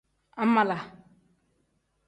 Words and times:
Angmaala. 0.41 0.77